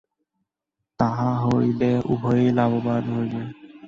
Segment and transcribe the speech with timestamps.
[0.99, 3.41] তাহা হইলে উভয়েই লাভবান হইবে।